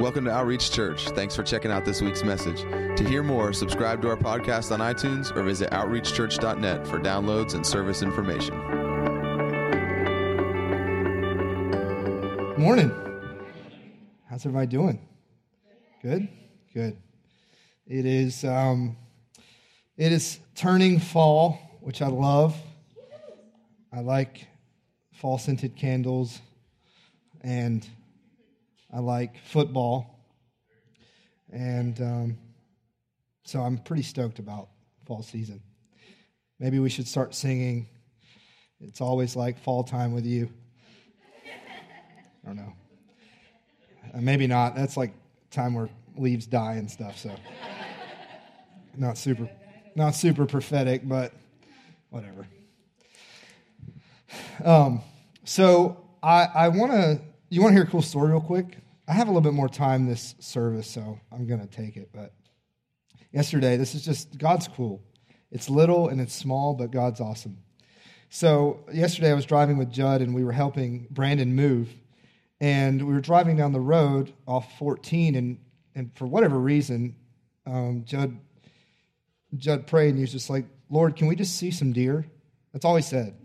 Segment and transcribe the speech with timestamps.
[0.00, 1.08] Welcome to Outreach Church.
[1.08, 2.60] Thanks for checking out this week's message.
[2.96, 7.66] To hear more, subscribe to our podcast on iTunes or visit outreachchurch.net for downloads and
[7.66, 8.54] service information.
[12.56, 12.92] Morning.
[14.30, 15.00] How's everybody doing?
[16.00, 16.28] Good?
[16.72, 16.96] Good.
[17.88, 18.96] It is um,
[19.96, 22.56] it is turning fall, which I love.
[23.92, 24.46] I like
[25.12, 26.40] fall scented candles
[27.40, 27.84] and
[28.92, 30.18] I like football.
[31.52, 32.38] And um,
[33.44, 34.68] so I'm pretty stoked about
[35.06, 35.62] fall season.
[36.58, 37.86] Maybe we should start singing.
[38.80, 40.50] It's always like fall time with you.
[42.44, 42.72] I don't know.
[44.14, 44.74] Uh, maybe not.
[44.74, 45.12] That's like
[45.50, 47.18] time where leaves die and stuff.
[47.18, 47.34] So
[48.96, 49.48] not super,
[49.94, 51.32] not super prophetic, but
[52.10, 52.46] whatever.
[54.64, 55.02] Um,
[55.44, 57.20] so I, I want to
[57.50, 58.76] you want to hear a cool story real quick?
[59.06, 62.10] I have a little bit more time this service, so I'm going to take it.
[62.12, 62.34] But
[63.32, 65.02] yesterday, this is just God's cool.
[65.50, 67.58] It's little and it's small, but God's awesome.
[68.28, 71.88] So yesterday, I was driving with Judd, and we were helping Brandon move.
[72.60, 75.58] And we were driving down the road off 14, and,
[75.94, 77.16] and for whatever reason,
[77.66, 78.38] um, Judd,
[79.56, 82.26] Judd prayed, and he was just like, Lord, can we just see some deer?
[82.74, 83.38] That's all he said.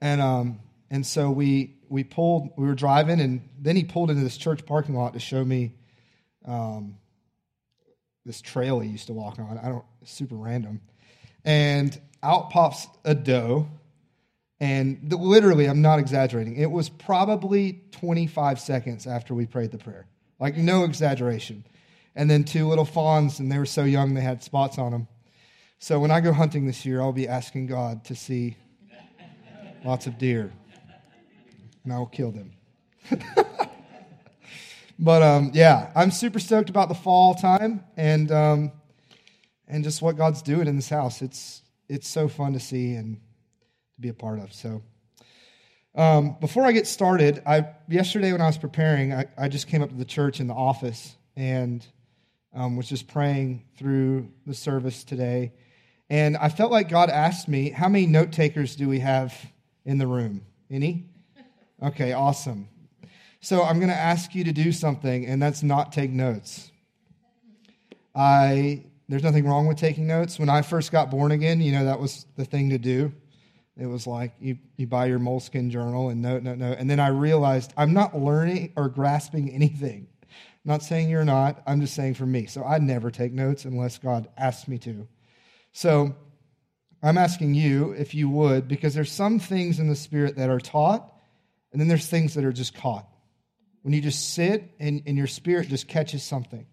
[0.00, 4.22] And, um, and so we, we pulled, we were driving, and then he pulled into
[4.22, 5.74] this church parking lot to show me
[6.44, 6.96] um,
[8.24, 9.58] this trail he used to walk on.
[9.58, 10.80] I don't, super random.
[11.44, 13.68] And out pops a doe,
[14.58, 16.56] and the, literally, I'm not exaggerating.
[16.56, 20.06] It was probably 25 seconds after we prayed the prayer,
[20.40, 21.64] like no exaggeration.
[22.14, 25.08] And then two little fawns, and they were so young they had spots on them.
[25.78, 28.56] So when I go hunting this year, I'll be asking God to see
[29.84, 30.52] lots of deer
[31.94, 32.52] will kill them.
[34.98, 38.72] but um, yeah, I'm super stoked about the fall time and um,
[39.68, 41.22] and just what God's doing in this house.
[41.22, 43.16] It's it's so fun to see and
[43.94, 44.52] to be a part of.
[44.52, 44.82] So
[45.94, 49.82] um, before I get started, I yesterday when I was preparing, I, I just came
[49.82, 51.86] up to the church in the office and
[52.54, 55.52] um, was just praying through the service today.
[56.08, 59.34] And I felt like God asked me, How many note takers do we have
[59.84, 60.42] in the room?
[60.70, 61.08] Any?
[61.82, 62.68] Okay, awesome.
[63.40, 66.70] So I'm going to ask you to do something, and that's not take notes.
[68.14, 70.38] I there's nothing wrong with taking notes.
[70.38, 73.12] When I first got born again, you know that was the thing to do.
[73.78, 76.78] It was like you, you buy your moleskin journal and note, note, note.
[76.78, 80.08] And then I realized I'm not learning or grasping anything.
[80.22, 81.62] I'm not saying you're not.
[81.66, 82.46] I'm just saying for me.
[82.46, 85.06] So I never take notes unless God asks me to.
[85.72, 86.16] So
[87.02, 90.58] I'm asking you if you would, because there's some things in the Spirit that are
[90.58, 91.12] taught
[91.76, 93.06] and then there's things that are just caught.
[93.82, 96.64] When you just sit and, and your spirit just catches something.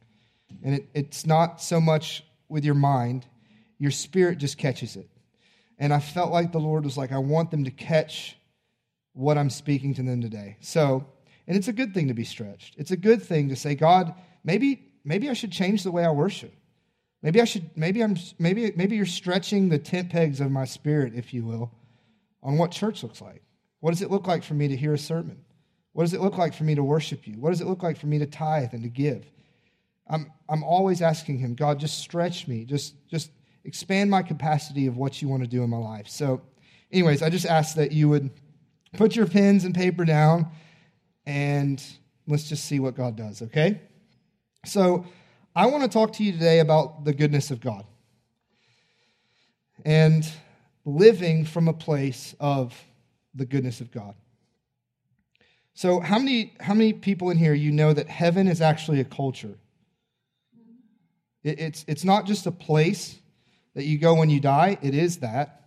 [0.64, 3.26] And it, it's not so much with your mind,
[3.80, 5.10] your spirit just catches it.
[5.78, 8.38] And I felt like the Lord was like, I want them to catch
[9.12, 10.56] what I'm speaking to them today.
[10.62, 11.06] So,
[11.48, 12.76] and it's a good thing to be stretched.
[12.78, 14.16] It's a good thing to say, God,
[14.46, 16.54] maybe, maybe I should change the way I worship.
[17.22, 21.12] Maybe I should, maybe I'm, maybe, maybe you're stretching the tent pegs of my spirit,
[21.14, 21.74] if you will,
[22.42, 23.44] on what church looks like.
[23.84, 25.44] What does it look like for me to hear a sermon?
[25.92, 27.34] What does it look like for me to worship you?
[27.34, 29.30] What does it look like for me to tithe and to give?
[30.08, 32.64] I'm, I'm always asking him, God, just stretch me.
[32.64, 33.32] Just, just
[33.66, 36.08] expand my capacity of what you want to do in my life.
[36.08, 36.44] So,
[36.94, 38.30] anyways, I just ask that you would
[38.94, 40.48] put your pens and paper down
[41.26, 41.84] and
[42.26, 43.82] let's just see what God does, okay?
[44.66, 45.06] So,
[45.58, 47.86] I want to talk to you today about the goodness of God
[49.84, 50.26] and
[50.86, 52.74] living from a place of
[53.34, 54.16] the goodness of God.
[55.74, 59.06] So, how many, how many people in here you know that heaven is actually a
[59.06, 59.58] culture?
[61.44, 63.18] It, it's, it's not just a place
[63.74, 65.62] that you go when you die, it is that.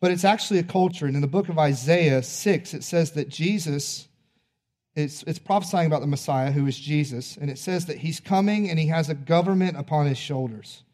[0.00, 1.06] But it's actually a culture.
[1.06, 4.06] And in the book of Isaiah 6, it says that Jesus,
[4.94, 8.70] it's, it's prophesying about the Messiah, who is Jesus, and it says that he's coming
[8.70, 10.84] and he has a government upon his shoulders.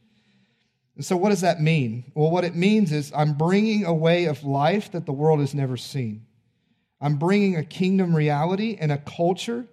[0.97, 2.13] And so, what does that mean?
[2.15, 5.55] Well, what it means is I'm bringing a way of life that the world has
[5.55, 6.27] never seen.
[7.01, 9.67] I'm bringing a kingdom reality and a culture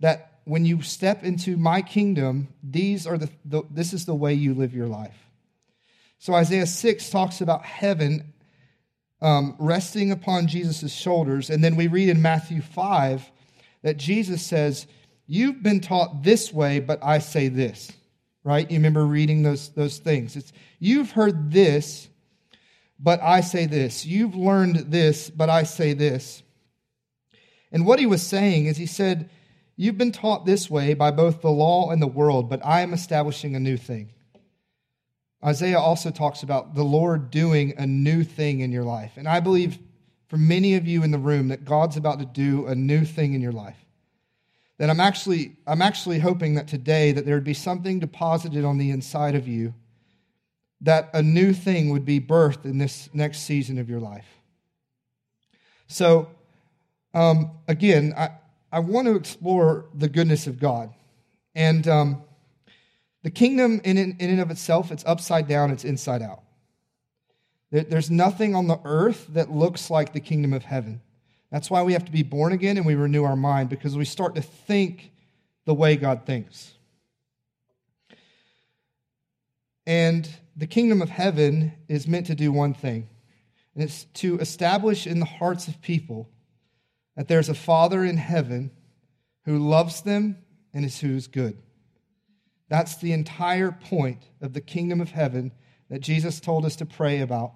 [0.00, 4.34] that when you step into my kingdom, these are the, the this is the way
[4.34, 5.16] you live your life.
[6.18, 8.32] So Isaiah 6 talks about heaven
[9.20, 11.50] um, resting upon Jesus' shoulders.
[11.50, 13.30] And then we read in Matthew 5
[13.82, 14.86] that Jesus says,
[15.26, 17.90] You've been taught this way, but I say this
[18.44, 18.70] right?
[18.70, 20.36] You remember reading those, those things.
[20.36, 22.08] It's, you've heard this,
[23.00, 24.06] but I say this.
[24.06, 26.42] You've learned this, but I say this.
[27.72, 29.30] And what he was saying is he said,
[29.76, 32.92] You've been taught this way by both the law and the world, but I am
[32.92, 34.12] establishing a new thing.
[35.44, 39.12] Isaiah also talks about the Lord doing a new thing in your life.
[39.16, 39.78] And I believe
[40.28, 43.34] for many of you in the room that God's about to do a new thing
[43.34, 43.83] in your life.
[44.78, 48.78] That I'm actually, I'm actually hoping that today that there would be something deposited on
[48.78, 49.74] the inside of you
[50.80, 54.26] that a new thing would be birthed in this next season of your life.
[55.86, 56.28] So,
[57.14, 58.30] um, again, I,
[58.72, 60.92] I want to explore the goodness of God.
[61.54, 62.22] And um,
[63.22, 66.42] the kingdom, in, in, in and of itself, it's upside down, it's inside out.
[67.70, 71.00] There, there's nothing on the earth that looks like the kingdom of heaven.
[71.54, 74.04] That's why we have to be born again and we renew our mind because we
[74.04, 75.12] start to think
[75.66, 76.72] the way God thinks.
[79.86, 83.08] And the kingdom of heaven is meant to do one thing,
[83.72, 86.28] and it's to establish in the hearts of people
[87.14, 88.72] that there's a Father in heaven
[89.44, 90.38] who loves them
[90.72, 91.62] and is who's good.
[92.68, 95.52] That's the entire point of the kingdom of heaven
[95.88, 97.52] that Jesus told us to pray about.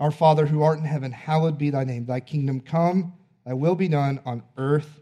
[0.00, 2.06] Our Father who art in heaven, hallowed be thy name.
[2.06, 3.12] Thy kingdom come,
[3.50, 5.00] thy will be done on earth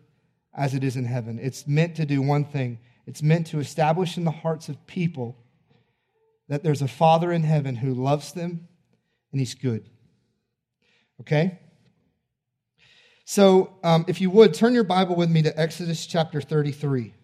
[0.55, 1.39] as it is in heaven.
[1.39, 5.37] It's meant to do one thing it's meant to establish in the hearts of people
[6.49, 8.69] that there's a Father in heaven who loves them
[9.33, 9.89] and he's good.
[11.21, 11.59] Okay?
[13.25, 17.15] So, um, if you would, turn your Bible with me to Exodus chapter 33.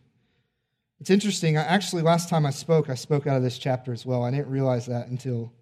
[1.00, 1.59] It's interesting.
[1.59, 4.25] I, actually, last time I spoke, I spoke out of this chapter as well.
[4.25, 5.53] I didn't realize that until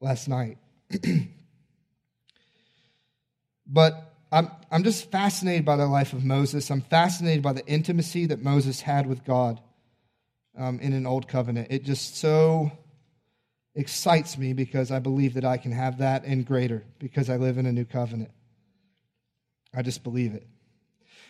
[0.00, 0.56] last night.
[3.66, 6.70] but I'm, I'm just fascinated by the life of Moses.
[6.70, 9.60] I'm fascinated by the intimacy that Moses had with God
[10.56, 11.68] um, in an old covenant.
[11.70, 12.72] It just so
[13.74, 17.58] excites me because I believe that I can have that and greater because I live
[17.58, 18.30] in a new covenant.
[19.74, 20.46] I just believe it.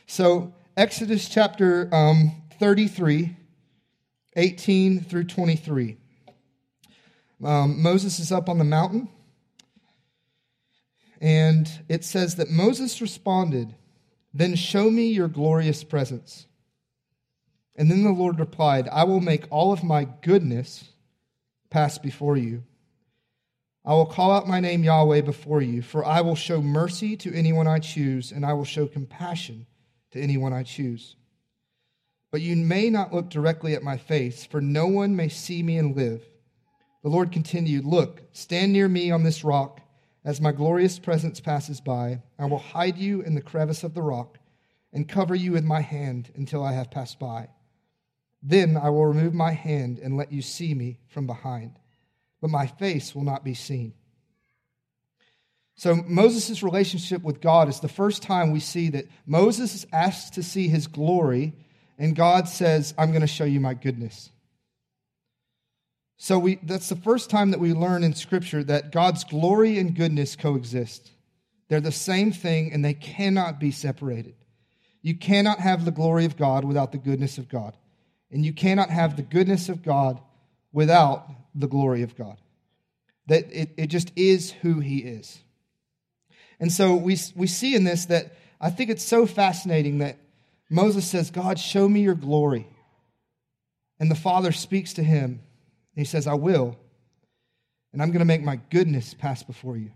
[0.06, 3.36] So, Exodus chapter um, 33,
[4.36, 5.96] 18 through 23.
[7.44, 9.08] Um, Moses is up on the mountain,
[11.22, 13.76] and it says that Moses responded,
[14.34, 16.48] Then show me your glorious presence.
[17.76, 20.90] And then the Lord replied, I will make all of my goodness
[21.70, 22.64] pass before you.
[23.84, 27.32] I will call out my name Yahweh before you, for I will show mercy to
[27.32, 29.66] anyone I choose, and I will show compassion
[30.10, 31.14] to anyone I choose.
[32.32, 35.78] But you may not look directly at my face, for no one may see me
[35.78, 36.22] and live.
[37.04, 39.81] The Lord continued, Look, stand near me on this rock.
[40.24, 44.02] As my glorious presence passes by, I will hide you in the crevice of the
[44.02, 44.38] rock
[44.92, 47.48] and cover you with my hand until I have passed by.
[48.42, 51.78] Then I will remove my hand and let you see me from behind
[52.42, 53.94] but my face will not be seen.
[55.76, 60.42] So, Moses' relationship with God is the first time we see that Moses asked to
[60.42, 61.54] see his glory,
[61.98, 64.30] and God says, I'm going to show you my goodness.
[66.24, 69.92] So, we, that's the first time that we learn in Scripture that God's glory and
[69.92, 71.10] goodness coexist.
[71.68, 74.36] They're the same thing, and they cannot be separated.
[75.00, 77.76] You cannot have the glory of God without the goodness of God.
[78.30, 80.20] And you cannot have the goodness of God
[80.70, 82.36] without the glory of God.
[83.26, 85.40] That it, it just is who he is.
[86.60, 90.18] And so we, we see in this that I think it's so fascinating that
[90.70, 92.68] Moses says, God, show me your glory.
[93.98, 95.40] And the Father speaks to him.
[95.94, 96.76] He says, I will.
[97.92, 99.90] And I'm going to make my goodness pass before you.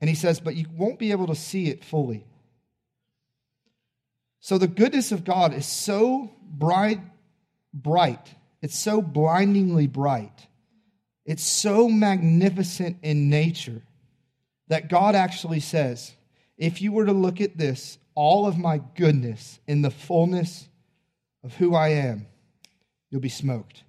[0.00, 2.26] And he says, but you won't be able to see it fully.
[4.40, 7.00] So the goodness of God is so bright,
[7.72, 10.48] bright it's so blindingly bright.
[11.24, 13.82] It's so magnificent in nature
[14.66, 16.12] that God actually says,
[16.56, 20.68] if you were to look at this, all of my goodness in the fullness
[21.44, 22.26] of who I am,
[23.16, 23.82] you'll be smoked.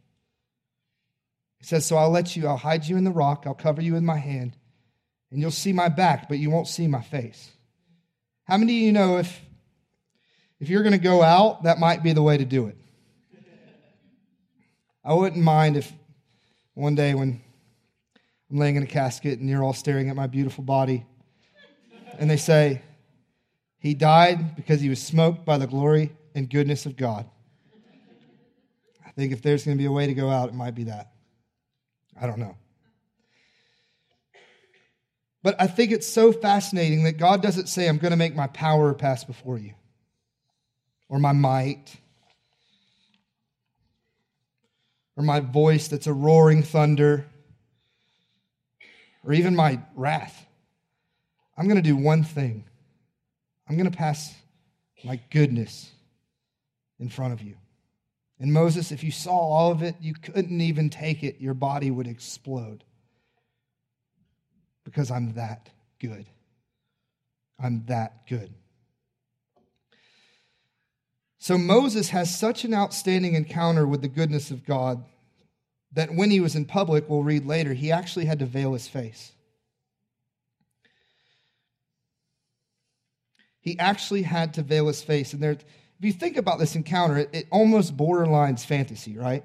[1.57, 3.91] He says, So I'll let you, I'll hide you in the rock, I'll cover you
[3.91, 4.55] with my hand,
[5.31, 7.51] and you'll see my back, but you won't see my face.
[8.45, 9.41] How many of you know if,
[10.61, 12.77] if you're going to go out, that might be the way to do it?
[15.03, 15.91] I wouldn't mind if
[16.73, 17.41] one day when
[18.49, 21.05] I'm laying in a casket and you're all staring at my beautiful body
[22.17, 22.81] and they say,
[23.77, 27.29] He died because he was smoked by the glory and goodness of God.
[29.17, 30.83] I think if there's going to be a way to go out, it might be
[30.83, 31.11] that.
[32.21, 32.55] I don't know.
[35.41, 38.45] But I think it's so fascinating that God doesn't say, I'm going to make my
[38.47, 39.73] power pass before you
[41.09, 41.97] or my might
[45.15, 47.25] or my voice that's a roaring thunder,
[49.23, 50.45] or even my wrath.
[51.57, 52.65] I'm going to do one thing
[53.67, 54.35] I'm going to pass
[55.03, 55.89] my goodness
[56.99, 57.55] in front of you.
[58.39, 61.41] And Moses, if you saw all of it, you couldn't even take it.
[61.41, 62.83] Your body would explode.
[64.83, 66.27] Because I'm that good.
[67.59, 68.53] I'm that good.
[71.39, 75.03] So Moses has such an outstanding encounter with the goodness of God
[75.93, 78.87] that when he was in public, we'll read later, he actually had to veil his
[78.87, 79.31] face.
[83.61, 85.33] He actually had to veil his face.
[85.33, 85.57] And there,
[85.99, 89.43] if you think about this encounter, it, it almost borderlines fantasy, right?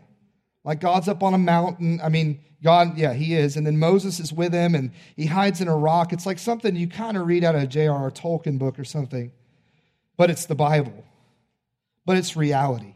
[0.65, 2.01] Like God's up on a mountain.
[2.03, 3.57] I mean, God, yeah, he is.
[3.57, 6.13] And then Moses is with him and he hides in a rock.
[6.13, 8.11] It's like something you kind of read out of a J.R.R.
[8.11, 9.33] Tolkien book or something.
[10.17, 11.05] But it's the Bible,
[12.05, 12.95] but it's reality.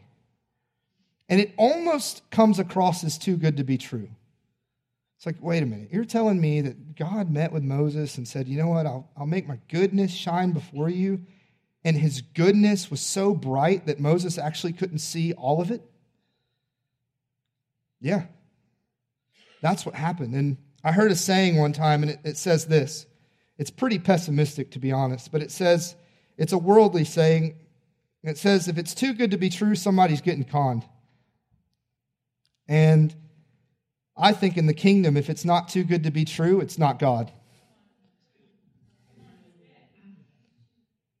[1.27, 4.07] And it almost comes across as too good to be true.
[5.17, 8.47] It's like, wait a minute, you're telling me that God met with Moses and said,
[8.47, 11.25] you know what, I'll, I'll make my goodness shine before you.
[11.87, 15.81] And his goodness was so bright that Moses actually couldn't see all of it?
[18.01, 18.25] Yeah.
[19.61, 20.35] That's what happened.
[20.35, 23.05] And I heard a saying one time, and it, it says this.
[23.57, 25.95] It's pretty pessimistic, to be honest, but it says,
[26.37, 27.55] it's a worldly saying.
[28.21, 30.83] It says, if it's too good to be true, somebody's getting conned.
[32.67, 33.15] And
[34.17, 36.99] I think in the kingdom, if it's not too good to be true, it's not
[36.99, 37.31] God.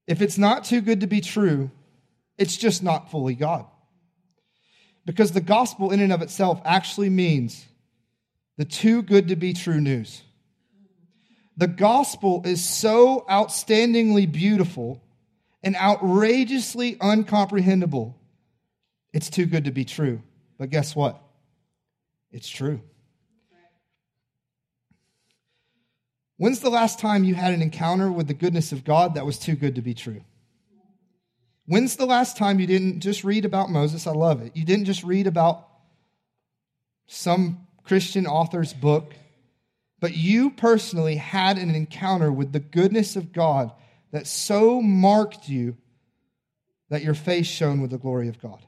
[0.07, 1.69] If it's not too good to be true,
[2.37, 3.65] it's just not fully God.
[5.05, 7.65] Because the gospel, in and of itself, actually means
[8.57, 10.23] the too good to be true news.
[11.55, 15.01] The gospel is so outstandingly beautiful
[15.63, 18.13] and outrageously uncomprehendable,
[19.11, 20.21] it's too good to be true.
[20.57, 21.21] But guess what?
[22.31, 22.81] It's true.
[26.37, 29.39] When's the last time you had an encounter with the goodness of God that was
[29.39, 30.21] too good to be true?
[31.65, 34.07] When's the last time you didn't just read about Moses?
[34.07, 34.55] I love it.
[34.55, 35.67] You didn't just read about
[37.07, 39.13] some Christian author's book,
[39.99, 43.71] but you personally had an encounter with the goodness of God
[44.11, 45.75] that so marked you
[46.89, 48.63] that your face shone with the glory of God.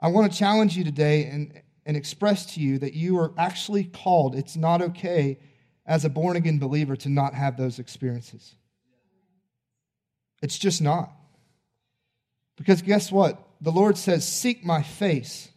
[0.00, 3.82] I want to challenge you today and, and express to you that you are actually
[3.82, 4.36] called.
[4.36, 5.40] It's not okay
[5.86, 8.54] as a born again believer to not have those experiences.
[10.42, 11.10] It's just not.
[12.56, 13.42] Because guess what?
[13.62, 15.48] The Lord says, Seek my face.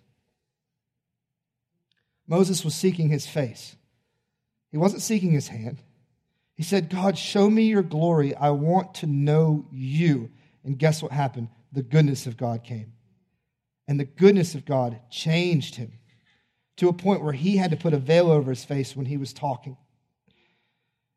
[2.27, 3.75] Moses was seeking his face,
[4.71, 5.83] he wasn't seeking his hand.
[6.55, 8.35] He said, God, show me your glory.
[8.35, 10.29] I want to know you.
[10.63, 11.50] And guess what happened?
[11.71, 12.93] The goodness of God came.
[13.88, 15.93] And the goodness of God changed him
[16.77, 19.17] to a point where he had to put a veil over his face when he
[19.17, 19.77] was talking.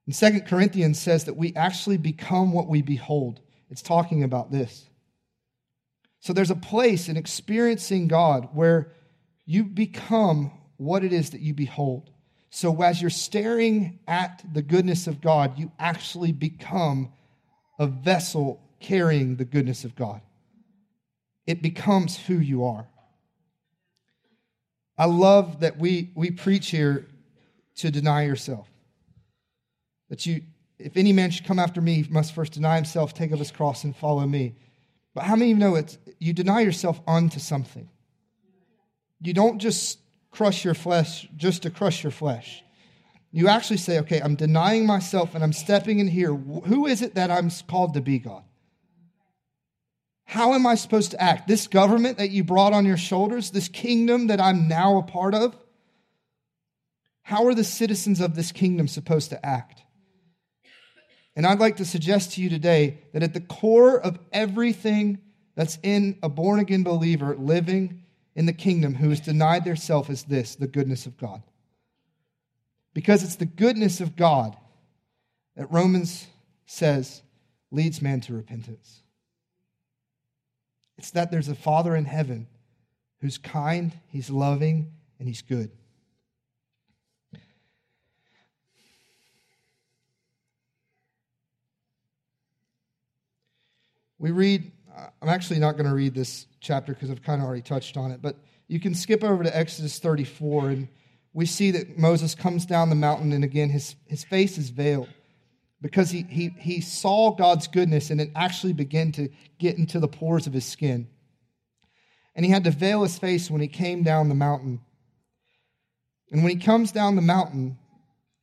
[0.06, 3.40] And Second Corinthians says that we actually become what we behold.
[3.70, 4.88] It's talking about this.
[6.20, 8.92] So there's a place in experiencing God where
[9.46, 12.10] you become what it is that you behold.
[12.50, 17.12] So as you're staring at the goodness of God, you actually become
[17.78, 20.20] a vessel carrying the goodness of God
[21.46, 22.88] it becomes who you are.
[24.96, 27.06] I love that we, we preach here
[27.76, 28.68] to deny yourself.
[30.08, 30.42] That you,
[30.78, 33.84] if any man should come after me, must first deny himself, take up his cross,
[33.84, 34.54] and follow me.
[35.14, 37.88] But how many of you know it's you deny yourself unto something?
[39.20, 39.98] You don't just
[40.30, 42.62] crush your flesh just to crush your flesh.
[43.32, 46.34] You actually say, okay, I'm denying myself and I'm stepping in here.
[46.34, 48.44] Who is it that I'm called to be, God?
[50.24, 51.46] How am I supposed to act?
[51.46, 55.34] This government that you brought on your shoulders, this kingdom that I'm now a part
[55.34, 55.56] of,
[57.22, 59.82] how are the citizens of this kingdom supposed to act?
[61.36, 65.18] And I'd like to suggest to you today that at the core of everything
[65.54, 68.02] that's in a born again believer living
[68.34, 71.42] in the kingdom who has denied their self is this the goodness of God.
[72.92, 74.56] Because it's the goodness of God
[75.56, 76.26] that Romans
[76.66, 77.22] says
[77.70, 79.03] leads man to repentance.
[80.96, 82.46] It's that there's a Father in heaven
[83.20, 85.70] who's kind, he's loving, and he's good.
[94.18, 94.70] We read,
[95.20, 98.10] I'm actually not going to read this chapter because I've kind of already touched on
[98.10, 98.36] it, but
[98.68, 100.88] you can skip over to Exodus 34, and
[101.32, 105.08] we see that Moses comes down the mountain, and again, his, his face is veiled
[105.80, 109.28] because he, he, he saw God's goodness and it actually began to
[109.58, 111.08] get into the pores of his skin.
[112.34, 114.80] And he had to veil his face when he came down the mountain.
[116.30, 117.78] And when he comes down the mountain,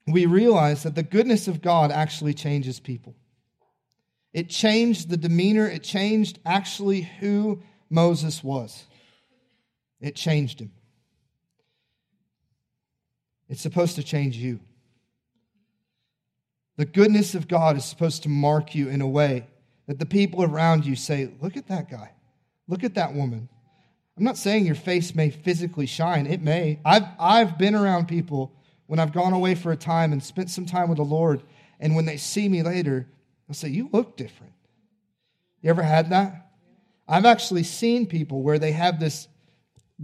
[0.08, 3.16] we realize that the goodness of God actually changes people.
[4.34, 8.86] It changed the demeanor, it changed actually who Moses was.
[10.00, 10.72] It changed him.
[13.50, 14.62] It's supposed to change you.
[16.82, 19.46] The goodness of God is supposed to mark you in a way
[19.86, 22.10] that the people around you say, Look at that guy.
[22.68, 23.50] Look at that woman.
[24.18, 26.80] I'm not saying your face may physically shine, it may.
[26.84, 28.52] I've, I've been around people
[28.88, 31.44] when I've gone away for a time and spent some time with the Lord,
[31.80, 33.08] and when they see me later,
[33.48, 34.54] they'll say, You look different.
[35.62, 36.50] You ever had that?
[37.08, 39.28] I've actually seen people where they have this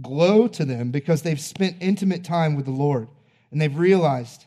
[0.00, 3.08] glow to them because they've spent intimate time with the Lord
[3.50, 4.44] and they've realized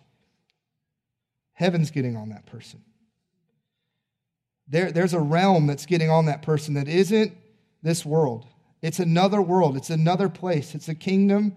[1.61, 2.81] heaven's getting on that person.
[4.67, 7.37] There, there's a realm that's getting on that person that isn't
[7.83, 8.47] this world.
[8.81, 11.55] It's another world, it's another place, it's a kingdom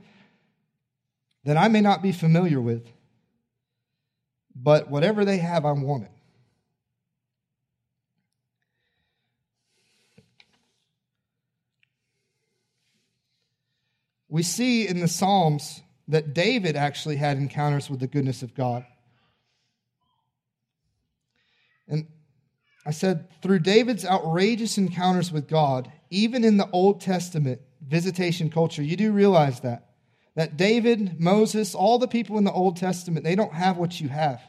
[1.44, 2.86] that I may not be familiar with.
[4.54, 6.10] But whatever they have, I want it.
[14.28, 18.84] We see in the Psalms that David actually had encounters with the goodness of God.
[21.88, 22.06] And
[22.86, 28.82] I said, through David's outrageous encounters with God, even in the Old Testament visitation culture,
[28.82, 29.90] you do realize that.
[30.36, 34.08] That David, Moses, all the people in the Old Testament, they don't have what you
[34.08, 34.42] have.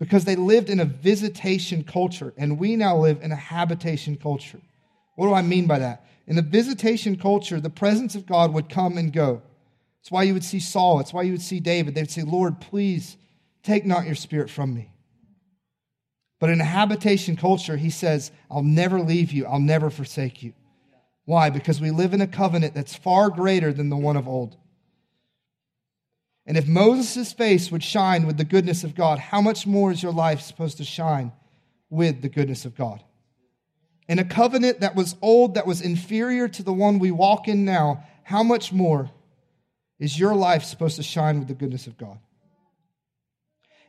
[0.00, 4.60] Because they lived in a visitation culture, and we now live in a habitation culture.
[5.16, 6.04] What do I mean by that?
[6.26, 9.42] In the visitation culture, the presence of God would come and go.
[10.00, 11.00] It's why you would see Saul.
[11.00, 11.94] It's why you would see David.
[11.94, 13.16] They'd say, Lord, please
[13.62, 14.90] take not your spirit from me.
[16.44, 20.52] But in a habitation culture, he says, I'll never leave you, I'll never forsake you.
[21.24, 21.48] Why?
[21.48, 24.54] Because we live in a covenant that's far greater than the one of old.
[26.44, 30.02] And if Moses' face would shine with the goodness of God, how much more is
[30.02, 31.32] your life supposed to shine
[31.88, 33.02] with the goodness of God?
[34.06, 37.64] In a covenant that was old, that was inferior to the one we walk in
[37.64, 39.10] now, how much more
[39.98, 42.18] is your life supposed to shine with the goodness of God?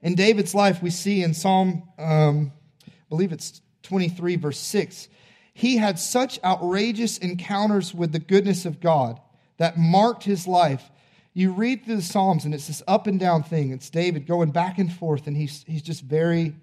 [0.06, 2.54] In David's life, we see in Psalm, um,
[2.88, 5.10] I believe it's 23, verse 6,
[5.56, 9.20] he had such outrageous encounters with the goodness of God
[9.58, 10.92] that marked his life.
[11.34, 13.72] You read through the Psalms, and it's this up and down thing.
[13.72, 16.54] It's David going back and forth, and he's, he's just very,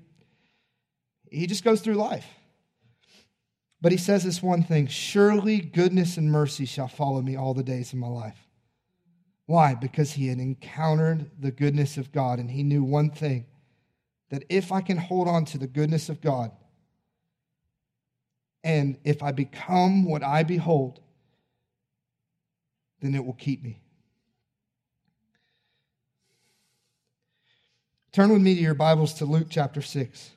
[1.29, 2.27] he just goes through life.
[3.81, 7.65] But he says this one thing Surely goodness and mercy shall follow me all the
[7.65, 8.39] days of my life.
[9.53, 9.75] Why?
[9.75, 13.45] Because he had encountered the goodness of God and he knew one thing
[14.31, 16.53] that if I can hold on to the goodness of God
[18.65, 21.01] and if I become what I behold,
[23.03, 23.83] then it will keep me.
[28.11, 30.31] Turn with me to your Bibles to Luke chapter 6.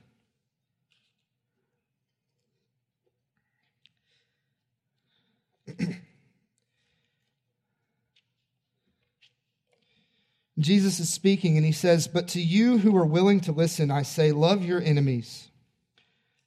[10.58, 14.04] Jesus is speaking and he says, But to you who are willing to listen, I
[14.04, 15.50] say, love your enemies.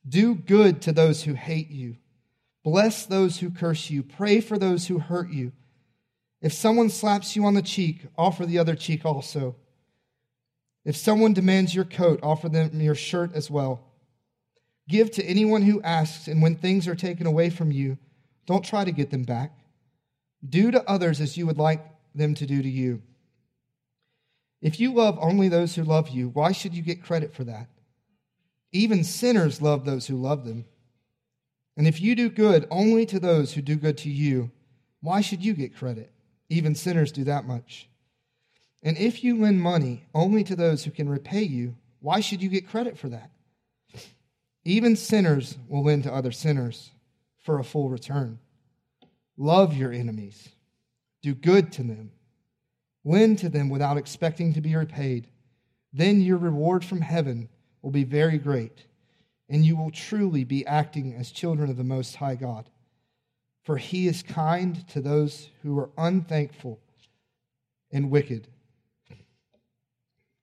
[0.08, 1.96] Do good to those who hate you.
[2.64, 4.02] Bless those who curse you.
[4.02, 5.52] Pray for those who hurt you.
[6.40, 9.56] If someone slaps you on the cheek, offer the other cheek also.
[10.84, 13.84] If someone demands your coat, offer them your shirt as well.
[14.88, 17.98] Give to anyone who asks, and when things are taken away from you,
[18.46, 19.52] don't try to get them back.
[20.48, 23.02] Do to others as you would like them to do to you.
[24.60, 27.68] If you love only those who love you, why should you get credit for that?
[28.72, 30.64] Even sinners love those who love them.
[31.76, 34.50] And if you do good only to those who do good to you,
[35.00, 36.10] why should you get credit?
[36.48, 37.88] Even sinners do that much.
[38.82, 42.48] And if you lend money only to those who can repay you, why should you
[42.48, 43.30] get credit for that?
[44.64, 46.90] Even sinners will lend to other sinners
[47.44, 48.38] for a full return.
[49.36, 50.48] Love your enemies,
[51.22, 52.10] do good to them
[53.04, 55.28] Lend to them without expecting to be repaid.
[55.92, 57.48] Then your reward from heaven
[57.82, 58.84] will be very great,
[59.48, 62.68] and you will truly be acting as children of the Most High God.
[63.62, 66.80] For he is kind to those who are unthankful
[67.90, 68.48] and wicked.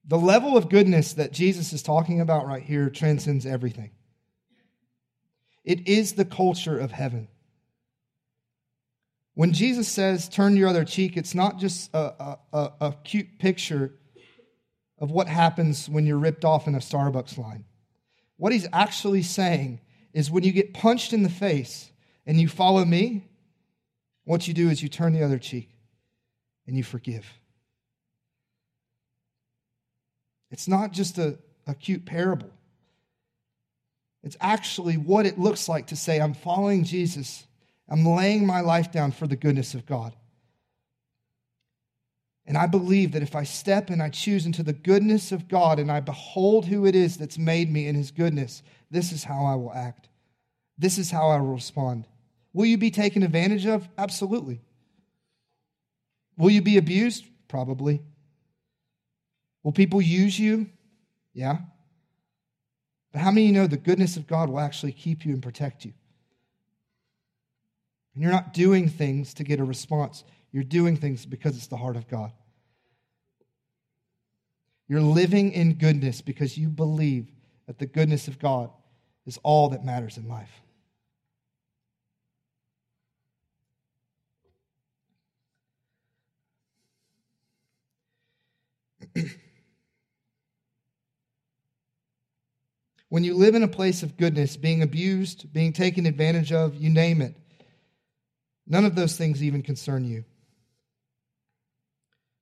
[0.07, 3.91] The level of goodness that Jesus is talking about right here transcends everything.
[5.63, 7.27] It is the culture of heaven.
[9.35, 13.93] When Jesus says, turn your other cheek, it's not just a, a, a, cute picture
[14.97, 17.65] of what happens when you're ripped off in a Starbucks line.
[18.37, 19.81] What he's actually saying
[20.13, 21.91] is when you get punched in the face
[22.25, 23.27] and you follow me,
[24.23, 25.69] what you do is you turn the other cheek
[26.65, 27.25] and you forgive.
[30.49, 32.51] It's not just a, a cute parable.
[34.23, 37.45] It's actually what it looks like to say, I'm following Jesus.
[37.89, 40.13] I'm laying my life down for the goodness of God.
[42.47, 45.79] And I believe that if I step and I choose into the goodness of God
[45.79, 49.45] and I behold who it is that's made me in his goodness, this is how
[49.45, 50.09] I will act.
[50.77, 52.07] This is how I will respond.
[52.53, 53.87] Will you be taken advantage of?
[53.97, 54.61] Absolutely.
[56.37, 57.25] Will you be abused?
[57.47, 58.01] Probably.
[59.63, 60.69] Will people use you?
[61.33, 61.57] Yeah.
[63.11, 65.41] But how many of you know the goodness of God will actually keep you and
[65.41, 65.93] protect you?
[68.15, 70.23] And you're not doing things to get a response.
[70.51, 72.31] You're doing things because it's the heart of God.
[74.87, 77.29] You're living in goodness because you believe
[77.67, 78.69] that the goodness of God
[79.25, 80.61] is all that matters in life.
[93.09, 96.89] when you live in a place of goodness, being abused, being taken advantage of, you
[96.89, 97.35] name it,
[98.67, 100.25] none of those things even concern you.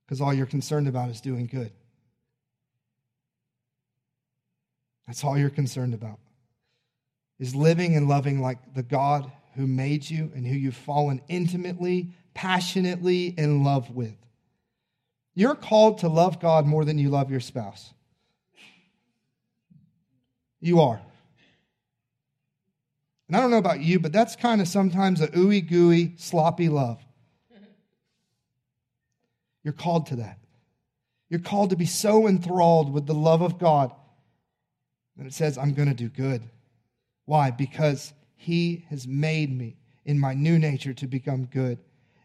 [0.04, 1.72] Because all you're concerned about is doing good.
[5.06, 6.18] That's all you're concerned about.
[7.38, 12.10] Is living and loving like the God who made you and who you've fallen intimately,
[12.32, 14.16] passionately in love with.
[15.34, 17.92] You're called to love God more than you love your spouse.
[20.60, 21.00] You are.
[23.34, 26.68] And I don't know about you, but that's kind of sometimes a ooey gooey, sloppy
[26.68, 27.04] love.
[29.64, 30.38] You're called to that.
[31.28, 33.92] You're called to be so enthralled with the love of God
[35.16, 36.44] that it says, I'm going to do good.
[37.24, 37.50] Why?
[37.50, 41.80] Because He has made me in my new nature to become good.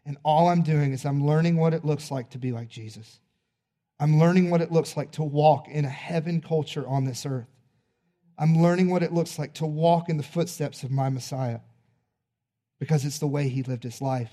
[0.06, 3.20] And all I'm doing is I'm learning what it looks like to be like Jesus.
[4.00, 7.50] I'm learning what it looks like to walk in a heaven culture on this earth.
[8.40, 11.60] I'm learning what it looks like to walk in the footsteps of my Messiah
[12.80, 14.32] because it's the way he lived his life.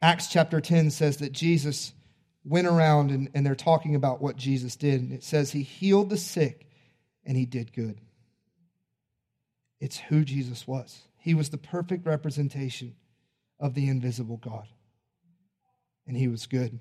[0.00, 1.92] Acts chapter 10 says that Jesus
[2.44, 5.00] went around and, and they're talking about what Jesus did.
[5.00, 6.68] And it says he healed the sick
[7.24, 8.00] and he did good.
[9.80, 11.02] It's who Jesus was.
[11.18, 12.94] He was the perfect representation
[13.58, 14.68] of the invisible God.
[16.06, 16.78] And he was good.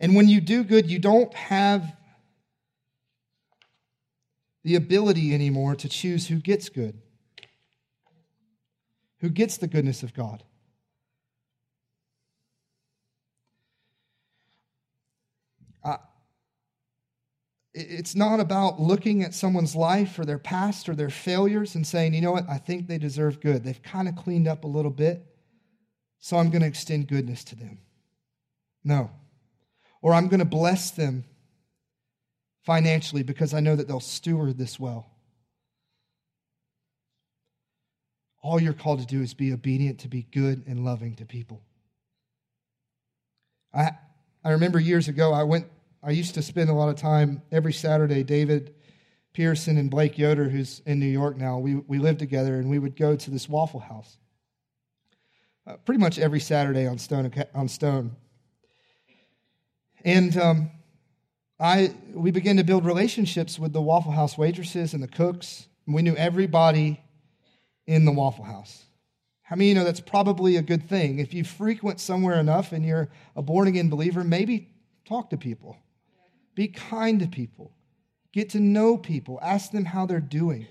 [0.00, 1.94] And when you do good, you don't have
[4.64, 7.00] the ability anymore to choose who gets good,
[9.20, 10.42] who gets the goodness of God.
[17.74, 22.14] it's not about looking at someone's life or their past or their failures and saying,
[22.14, 23.64] you know what, I think they deserve good.
[23.64, 25.26] They've kind of cleaned up a little bit,
[26.20, 27.78] so I'm going to extend goodness to them.
[28.84, 29.10] No.
[30.02, 31.24] Or I'm going to bless them
[32.64, 35.10] financially because I know that they'll steward this well.
[38.42, 41.62] All you're called to do is be obedient, to be good and loving to people.
[43.72, 43.92] I,
[44.44, 45.66] I remember years ago, I went
[46.06, 48.22] I used to spend a lot of time every Saturday.
[48.22, 48.74] David
[49.32, 52.78] Pearson and Blake Yoder, who's in New York now, we, we lived together and we
[52.78, 54.18] would go to this Waffle House
[55.66, 57.32] uh, pretty much every Saturday on Stone.
[57.54, 58.14] On Stone.
[60.04, 60.70] And um,
[61.64, 65.66] I, we began to build relationships with the Waffle House waitresses and the cooks.
[65.86, 67.00] We knew everybody
[67.86, 68.84] in the Waffle House.
[69.40, 71.20] How many of you know that's probably a good thing?
[71.20, 74.68] If you frequent somewhere enough and you're a born again believer, maybe
[75.06, 75.78] talk to people.
[76.54, 77.72] Be kind to people.
[78.30, 79.38] Get to know people.
[79.40, 80.66] Ask them how they're doing.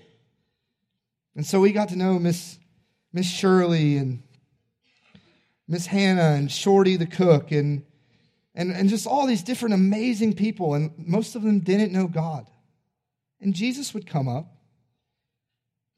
[1.34, 2.56] And so we got to know Miss
[3.12, 4.22] Miss Shirley and
[5.66, 7.84] Miss Hannah and Shorty the cook and,
[8.54, 10.74] and, and just all these different amazing people.
[10.74, 12.46] And most of them didn't know God.
[13.40, 14.50] And Jesus would come up.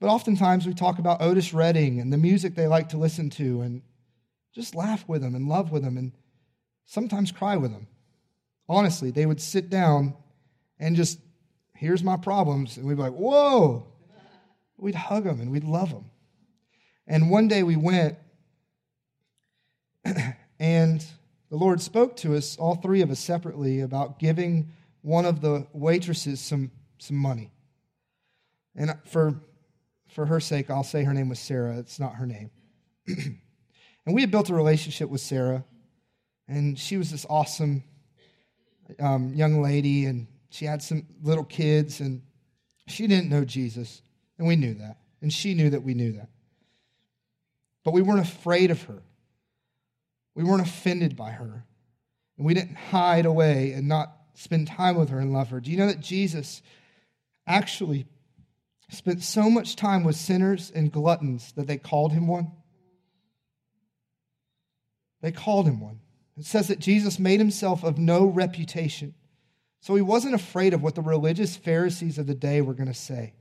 [0.00, 3.62] But oftentimes we talk about Otis Redding and the music they like to listen to
[3.62, 3.82] and
[4.54, 6.12] just laugh with them and love with them and
[6.84, 7.86] sometimes cry with them
[8.68, 10.14] honestly, they would sit down
[10.78, 11.18] and just,
[11.74, 12.76] here's my problems.
[12.76, 13.86] And we'd be like, whoa.
[14.76, 16.10] We'd hug them and we'd love them.
[17.06, 18.18] And one day we went,
[20.58, 21.04] and
[21.50, 25.66] the Lord spoke to us, all three of us separately, about giving one of the
[25.72, 27.52] waitresses some, some money.
[28.74, 29.40] And for,
[30.08, 31.78] for her sake, I'll say her name was Sarah.
[31.78, 32.50] It's not her name.
[33.06, 33.38] and
[34.06, 35.64] we had built a relationship with Sarah,
[36.48, 37.84] and she was this awesome
[38.98, 42.22] um, young lady, and she had some little kids, and
[42.88, 44.02] she didn't know Jesus,
[44.38, 46.28] and we knew that, and she knew that we knew that.
[47.84, 49.02] But we weren't afraid of her.
[50.36, 51.64] We weren't offended by her
[52.36, 55.60] And we didn't hide away and not spend time with her and love her.
[55.60, 56.60] Do you know that Jesus
[57.46, 58.06] actually
[58.90, 62.52] spent so much time with sinners and gluttons that they called him one?
[65.22, 66.00] They called him one.
[66.36, 69.14] It says that Jesus made himself of no reputation.
[69.80, 72.94] So he wasn't afraid of what the religious Pharisees of the day were going to
[72.94, 73.32] say.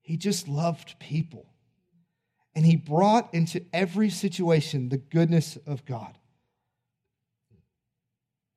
[0.00, 1.46] He just loved people.
[2.58, 6.18] And he brought into every situation the goodness of God.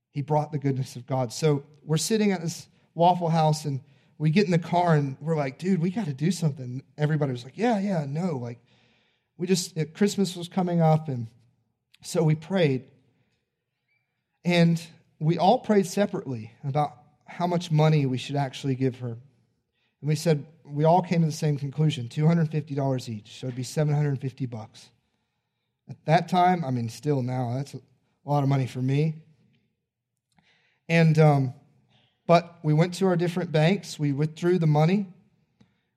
[0.10, 1.32] He brought the goodness of God.
[1.32, 3.80] So we're sitting at this Waffle House and
[4.18, 6.82] we get in the car and we're like, dude, we got to do something.
[6.98, 8.40] Everybody was like, yeah, yeah, no.
[8.40, 8.58] Like,
[9.38, 11.28] we just, Christmas was coming up and
[12.02, 12.86] so we prayed.
[14.44, 14.82] And
[15.20, 16.94] we all prayed separately about
[17.28, 19.10] how much money we should actually give her.
[19.10, 19.20] And
[20.02, 23.40] we said, we all came to the same conclusion $250 each.
[23.40, 24.90] So it'd be 750 bucks.
[25.90, 27.80] At that time, I mean, still now, that's a
[28.26, 29.16] lot of money for me.
[30.88, 31.54] And, um,
[32.28, 35.08] but we went to our different banks, we withdrew the money,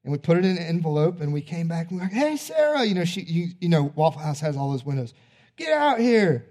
[0.03, 2.13] and we put it in an envelope, and we came back and we are like,
[2.13, 5.15] hey, Sarah, you know, she, you, you know, Waffle House has all those windows.
[5.57, 6.47] Get out here.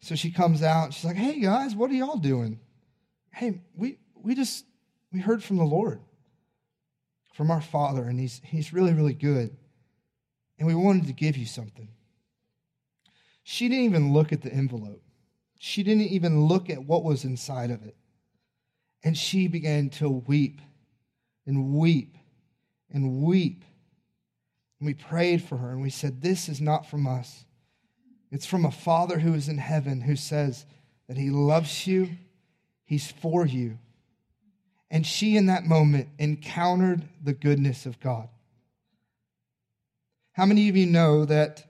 [0.00, 2.60] So she comes out and she's like, Hey guys, what are y'all doing?
[3.32, 4.64] Hey, we we just
[5.12, 6.00] we heard from the Lord,
[7.38, 9.56] from our Father, and He's He's really, really good.
[10.58, 11.88] And we wanted to give you something.
[13.44, 15.04] She didn't even look at the envelope.
[15.56, 17.94] She didn't even look at what was inside of it.
[19.04, 20.60] And she began to weep
[21.46, 22.16] and weep
[22.90, 23.62] and weep.
[24.80, 27.44] And we prayed for her and we said, This is not from us.
[28.32, 30.66] It's from a Father who is in heaven who says
[31.06, 32.10] that He loves you,
[32.84, 33.78] He's for you.
[34.90, 38.28] And she, in that moment, encountered the goodness of God.
[40.32, 41.64] How many of you know that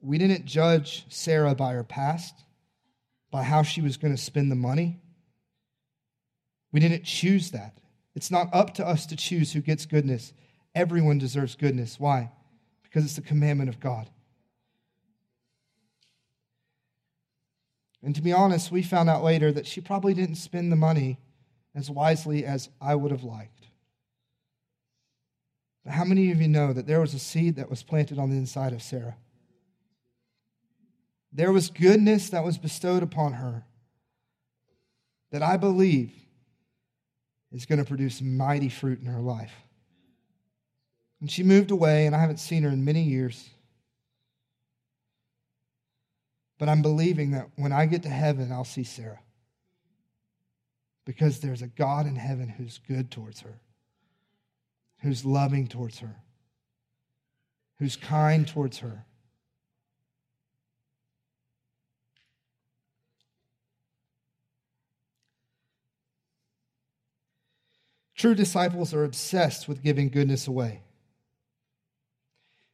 [0.00, 2.34] we didn't judge Sarah by her past,
[3.30, 5.00] by how she was going to spend the money?
[6.70, 7.78] We didn't choose that.
[8.14, 10.32] It's not up to us to choose who gets goodness.
[10.74, 11.98] Everyone deserves goodness.
[11.98, 12.30] Why?
[12.82, 14.08] Because it's the commandment of God.
[18.02, 21.18] And to be honest, we found out later that she probably didn't spend the money
[21.78, 23.68] as wisely as I would have liked.
[25.84, 28.30] But how many of you know that there was a seed that was planted on
[28.30, 29.16] the inside of Sarah?
[31.32, 33.62] There was goodness that was bestowed upon her
[35.30, 36.12] that I believe
[37.52, 39.52] is going to produce mighty fruit in her life.
[41.20, 43.48] And she moved away, and I haven't seen her in many years.
[46.58, 49.20] But I'm believing that when I get to heaven, I'll see Sarah.
[51.08, 53.62] Because there's a God in heaven who's good towards her,
[55.00, 56.16] who's loving towards her,
[57.78, 59.06] who's kind towards her.
[68.14, 70.82] True disciples are obsessed with giving goodness away.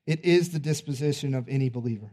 [0.08, 2.10] It is the disposition of any believer.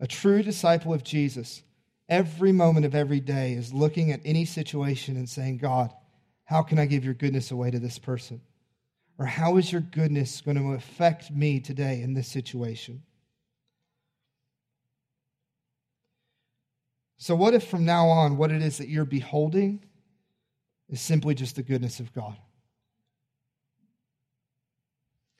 [0.00, 1.62] A true disciple of Jesus,
[2.08, 5.92] every moment of every day, is looking at any situation and saying, God,
[6.44, 8.40] how can I give your goodness away to this person?
[9.18, 13.02] Or how is your goodness going to affect me today in this situation?
[17.18, 19.84] So, what if from now on, what it is that you're beholding
[20.88, 22.36] is simply just the goodness of God?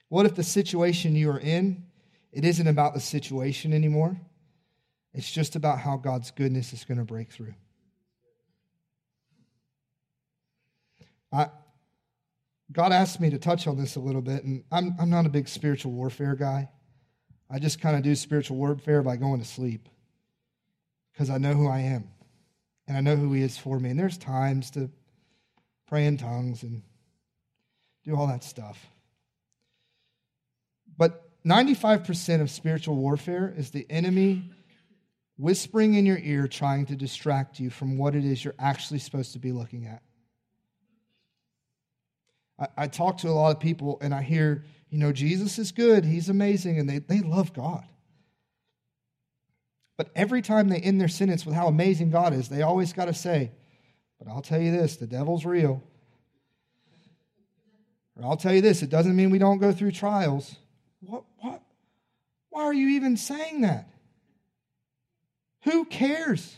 [0.09, 1.85] What if the situation you are in,
[2.33, 4.20] it isn't about the situation anymore?
[5.18, 7.54] It's just about how God's goodness is going to break through.
[11.33, 11.48] I,
[12.70, 15.28] God asked me to touch on this a little bit, and I'm, I'm not a
[15.28, 16.68] big spiritual warfare guy.
[17.50, 19.88] I just kind of do spiritual warfare by going to sleep
[21.12, 22.09] because I know who I am
[22.87, 23.90] and I know who He is for me.
[23.90, 24.88] And there's times to
[25.88, 26.81] pray in tongues and
[28.04, 28.87] do all that stuff.
[30.96, 34.52] But 95% of spiritual warfare is the enemy
[35.38, 39.33] whispering in your ear, trying to distract you from what it is you're actually supposed
[39.33, 40.03] to be looking at.
[42.59, 45.72] I, I talk to a lot of people and I hear, you know, Jesus is
[45.72, 47.85] good, he's amazing, and they, they love God.
[49.96, 53.07] But every time they end their sentence with how amazing God is, they always got
[53.07, 53.53] to say,
[54.18, 55.83] but I'll tell you this the devil's real.
[58.16, 60.57] Or I'll tell you this, it doesn't mean we don't go through trials.
[61.01, 61.62] What, what?
[62.51, 63.88] Why are you even saying that?
[65.62, 66.56] Who cares?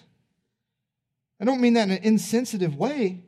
[1.41, 3.25] I don't mean that in an insensitive way,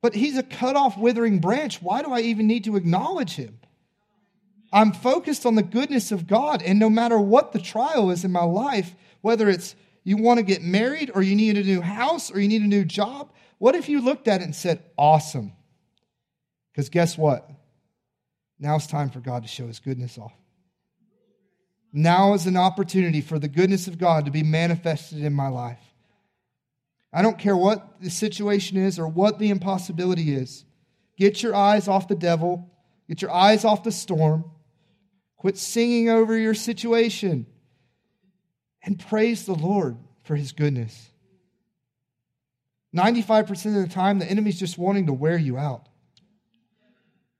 [0.00, 1.82] but he's a cut off, withering branch.
[1.82, 3.58] Why do I even need to acknowledge him?
[4.72, 8.32] I'm focused on the goodness of God, and no matter what the trial is in
[8.32, 12.30] my life, whether it's you want to get married, or you need a new house,
[12.30, 13.32] or you need a new job?
[13.58, 15.52] What if you looked at it and said, Awesome?
[16.72, 17.48] Because guess what?
[18.58, 20.32] Now it's time for God to show his goodness off.
[21.92, 25.82] Now is an opportunity for the goodness of God to be manifested in my life.
[27.12, 30.64] I don't care what the situation is or what the impossibility is.
[31.18, 32.70] Get your eyes off the devil,
[33.08, 34.44] get your eyes off the storm.
[35.42, 37.46] Quit singing over your situation
[38.84, 41.10] and praise the Lord for his goodness.
[42.94, 45.88] 95% of the time, the enemy's just wanting to wear you out.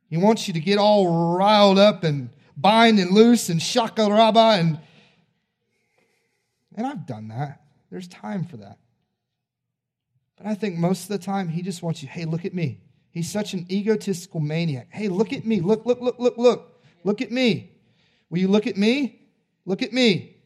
[0.09, 4.79] He wants you to get all riled up and bind and loose and shakaraba and
[6.75, 7.63] and I've done that.
[7.91, 8.79] There's time for that.
[10.37, 12.81] But I think most of the time he just wants you, hey, look at me.
[13.11, 14.89] He's such an egotistical maniac.
[14.91, 15.61] Hey, look at me.
[15.61, 16.83] Look, look, look, look, look.
[17.05, 17.73] Look at me.
[18.31, 19.21] Will you look at me?
[19.67, 20.37] Look at me.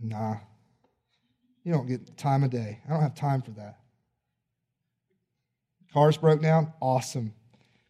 [0.00, 0.36] Nah.
[1.62, 2.80] You don't get time of day.
[2.86, 3.78] I don't have time for that.
[5.92, 6.72] Cars broke down?
[6.80, 7.32] Awesome.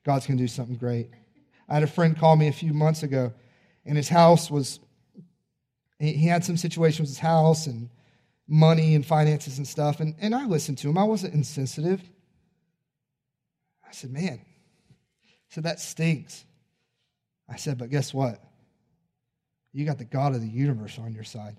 [0.05, 1.11] God's going to do something great.
[1.69, 3.33] I had a friend call me a few months ago,
[3.85, 4.81] and his house was,
[5.99, 7.91] he had some situation with his house and
[8.47, 10.01] money and finances and stuff.
[10.01, 10.99] And, and I listened to him.
[10.99, 12.03] I wasn't insensitive.
[13.87, 16.45] I said, man, I said, that stinks.
[17.49, 18.43] I said, but guess what?
[19.73, 21.57] You got the God of the universe on your side.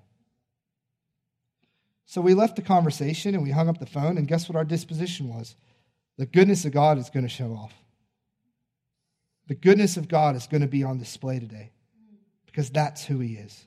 [2.05, 4.65] So we left the conversation and we hung up the phone, and guess what our
[4.65, 5.55] disposition was?
[6.17, 7.73] The goodness of God is going to show off.
[9.47, 11.71] The goodness of God is going to be on display today
[12.45, 13.65] because that's who He is.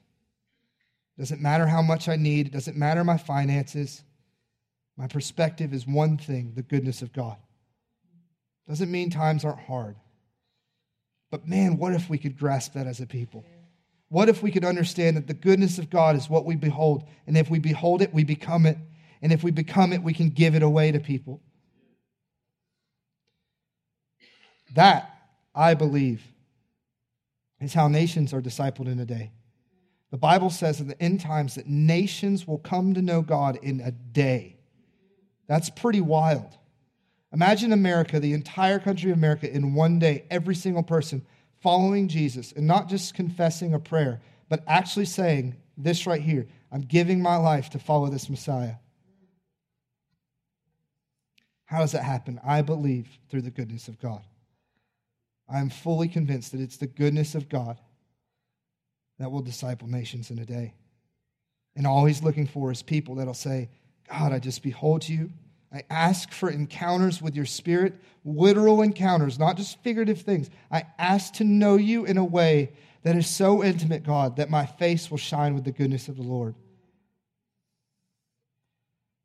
[1.16, 4.02] It doesn't matter how much I need, it doesn't matter my finances.
[4.96, 7.36] My perspective is one thing the goodness of God.
[8.68, 9.96] Doesn't mean times aren't hard.
[11.30, 13.44] But man, what if we could grasp that as a people?
[14.08, 17.04] What if we could understand that the goodness of God is what we behold?
[17.26, 18.78] And if we behold it, we become it.
[19.20, 21.40] And if we become it, we can give it away to people.
[24.74, 25.17] That
[25.58, 26.22] I believe,
[27.60, 29.32] is how nations are discipled in a day.
[30.12, 33.80] The Bible says in the end times that nations will come to know God in
[33.80, 34.56] a day.
[35.48, 36.56] That's pretty wild.
[37.32, 41.26] Imagine America, the entire country of America, in one day, every single person
[41.60, 46.82] following Jesus and not just confessing a prayer, but actually saying this right here I'm
[46.82, 48.74] giving my life to follow this Messiah.
[51.64, 52.38] How does that happen?
[52.46, 54.22] I believe through the goodness of God.
[55.48, 57.78] I am fully convinced that it's the goodness of God
[59.18, 60.74] that will disciple nations in a day.
[61.74, 63.70] And all he's looking for is people that'll say,
[64.10, 65.30] God, I just behold you.
[65.72, 70.48] I ask for encounters with your spirit, literal encounters, not just figurative things.
[70.70, 74.66] I ask to know you in a way that is so intimate, God, that my
[74.66, 76.54] face will shine with the goodness of the Lord.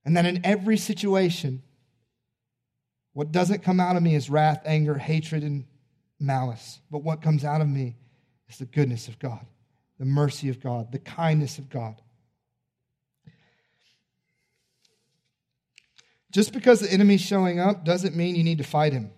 [0.05, 1.63] And that in every situation,
[3.13, 5.65] what doesn't come out of me is wrath, anger, hatred, and
[6.23, 7.95] malice, but what comes out of me
[8.49, 9.45] is the goodness of God,
[9.99, 12.01] the mercy of God, the kindness of God.
[16.31, 19.11] Just because the enemy's showing up doesn't mean you need to fight him.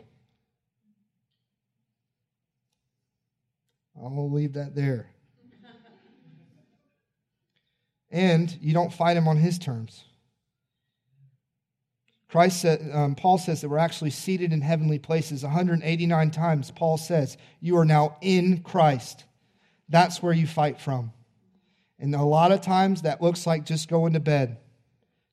[3.98, 5.10] I'll leave that there.
[8.12, 10.04] and you don't fight him on his terms.
[12.28, 16.72] Christ said, um, Paul says that we're actually seated in heavenly places 189 times.
[16.72, 19.26] Paul says, You are now in Christ.
[19.90, 21.14] That's where you fight from.
[22.00, 24.58] And a lot of times that looks like just going to bed,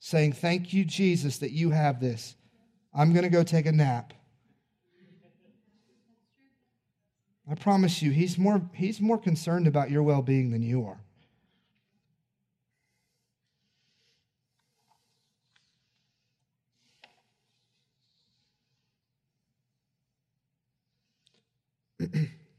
[0.00, 2.36] saying, Thank you, Jesus, that you have this.
[2.94, 4.12] I'm going to go take a nap.
[7.50, 11.01] I promise you, he's more, he's more concerned about your well being than you are.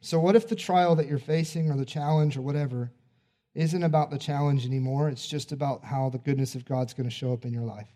[0.02, 2.92] So, what if the trial that you're facing or the challenge or whatever
[3.56, 5.10] isn't about the challenge anymore?
[5.10, 7.90] It's just about how the goodness of God's going to show up in your life.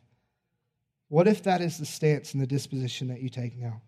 [1.09, 3.81] What if that is the stance and the disposition that you take now?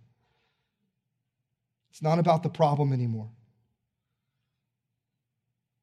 [1.91, 3.29] It's not about the problem anymore.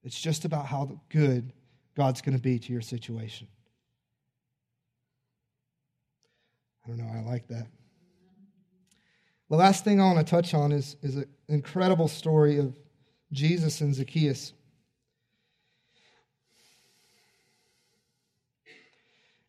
[0.02, 1.52] It's just about how good
[1.96, 3.48] God's going to be to your situation.
[6.84, 7.66] I don't know, I like that.
[9.48, 12.76] The last thing I want to touch on is, is an incredible story of
[13.32, 14.52] Jesus and Zacchaeus.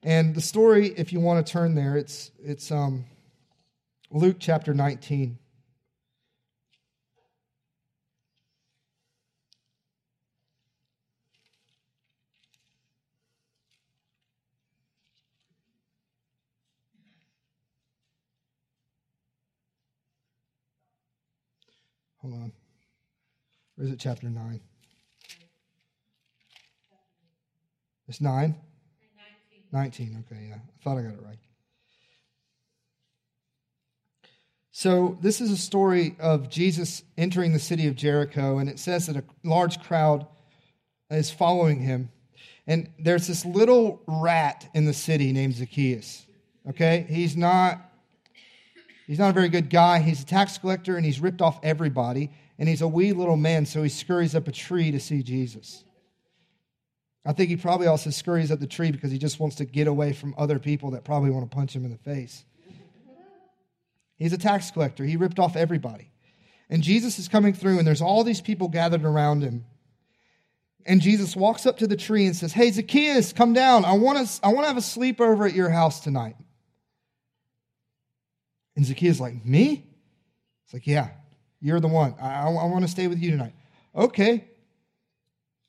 [0.04, 3.06] And the story, if you want to turn there, it's, it's um,
[4.12, 5.38] Luke chapter 19.
[22.30, 22.52] Hold on.
[23.78, 24.60] Or is it chapter 9?
[28.10, 28.56] It's 9?
[29.72, 30.26] 19.
[30.30, 30.56] Okay, yeah.
[30.56, 31.38] I thought I got it right.
[34.72, 39.08] So, this is a story of Jesus entering the city of Jericho, and it says
[39.08, 40.28] that a large crowd
[41.10, 42.10] is following him.
[42.68, 46.26] And there's this little rat in the city named Zacchaeus.
[46.70, 47.06] Okay?
[47.10, 47.87] He's not
[49.08, 50.00] he's not a very good guy.
[50.00, 52.30] He's a tax collector and he's ripped off everybody,
[52.60, 55.84] and he's a wee little man, so he scurries up a tree to see Jesus.
[57.26, 59.88] I think he probably also scurries up the tree because he just wants to get
[59.88, 62.46] away from other people that probably want to punch him in the face.
[64.16, 65.04] He's a tax collector.
[65.04, 66.10] He ripped off everybody.
[66.70, 69.66] And Jesus is coming through, and there's all these people gathered around him.
[70.86, 73.84] And Jesus walks up to the tree and says, Hey, Zacchaeus, come down.
[73.84, 76.38] I want to, I want to have a sleepover at your house tonight.
[78.78, 79.86] And Zacchaeus like, Me?
[80.64, 81.10] It's like, Yeah,
[81.60, 82.16] you're the one.
[82.22, 83.54] I, I, I want to stay with you tonight.
[83.94, 84.48] Okay.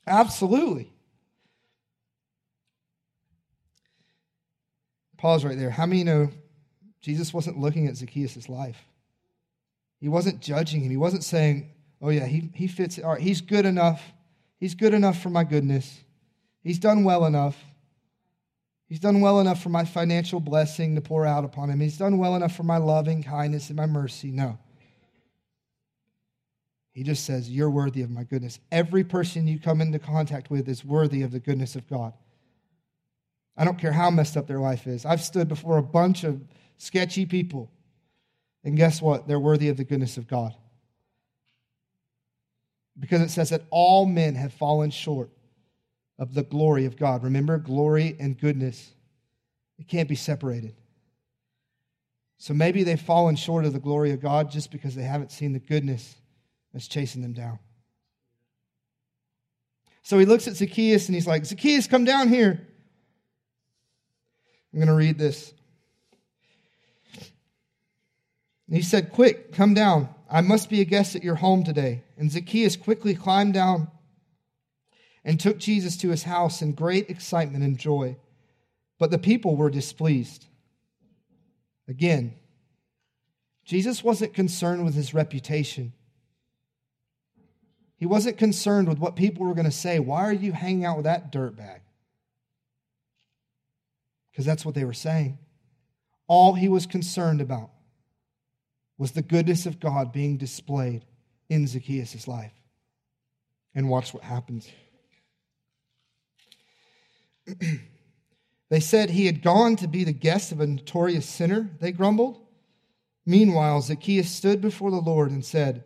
[0.07, 0.93] Absolutely.
[5.17, 5.71] Pause right there.
[5.71, 6.31] How many know
[7.01, 8.85] Jesus wasn't looking at Zacchaeus' life.
[10.01, 10.91] He wasn't judging him.
[10.91, 12.99] He wasn't saying, oh, yeah, he, he fits.
[12.99, 14.03] All right, he's good enough.
[14.59, 16.01] He's good enough for my goodness.
[16.63, 17.57] He's done well enough.
[18.89, 21.79] He's done well enough for my financial blessing to pour out upon him.
[21.79, 24.31] He's done well enough for my loving kindness and my mercy.
[24.31, 24.59] No.
[26.93, 28.59] He just says, You're worthy of my goodness.
[28.73, 32.15] Every person you come into contact with is worthy of the goodness of God.
[33.59, 35.05] I don't care how messed up their life is.
[35.05, 36.41] I've stood before a bunch of
[36.79, 37.71] sketchy people.
[38.65, 39.29] And guess what?
[39.29, 40.55] They're worthy of the goodness of God.
[42.99, 45.31] Because it says that all men have fallen short
[46.19, 47.23] of the glory of God.
[47.23, 48.93] Remember, glory and goodness,
[49.79, 50.75] it can't be separated.
[52.39, 55.53] So maybe they've fallen short of the glory of God just because they haven't seen
[55.53, 56.17] the goodness
[56.73, 57.59] that's chasing them down.
[60.03, 62.67] So he looks at Zacchaeus and he's like, Zacchaeus, come down here.
[64.73, 65.53] I'm going to read this.
[68.67, 70.09] And he said, Quick, come down.
[70.31, 72.05] I must be a guest at your home today.
[72.17, 73.91] And Zacchaeus quickly climbed down
[75.25, 78.17] and took Jesus to his house in great excitement and joy.
[78.99, 80.47] But the people were displeased.
[81.89, 82.35] Again,
[83.65, 85.93] Jesus wasn't concerned with his reputation.
[87.97, 89.99] He wasn't concerned with what people were going to say.
[89.99, 91.81] Why are you hanging out with that dirtbag?
[94.31, 95.39] Because that's what they were saying.
[96.29, 97.71] All he was concerned about
[98.99, 101.05] was the goodness of God being displayed
[101.49, 102.53] in Zacchaeus' life.
[103.75, 104.69] And watch what happens.
[108.71, 112.41] they said he had gone to be the guest of a notorious sinner, they grumbled.
[113.27, 115.85] Meanwhile, Zacchaeus stood before the Lord and said,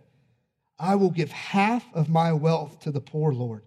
[0.78, 3.62] I will give half of my wealth to the poor, Lord.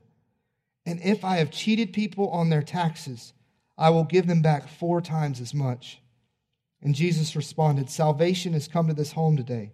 [0.85, 3.33] And if I have cheated people on their taxes,
[3.77, 6.01] I will give them back four times as much.
[6.81, 9.73] And Jesus responded, Salvation has come to this home today,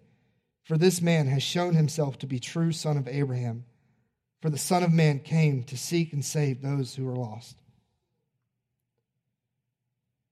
[0.64, 3.66] for this man has shown himself to be true son of Abraham.
[4.42, 7.58] For the Son of Man came to seek and save those who are lost.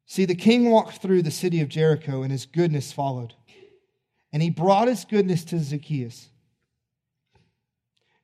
[0.09, 3.35] See, the king walked through the city of Jericho, and his goodness followed.
[4.33, 6.29] And he brought his goodness to Zacchaeus.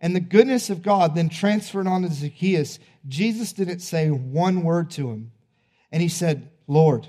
[0.01, 2.79] And the goodness of God then transferred onto Zacchaeus.
[3.07, 5.31] Jesus didn't say one word to him.
[5.91, 7.07] And he said, Lord,